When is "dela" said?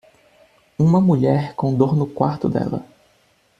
2.49-2.83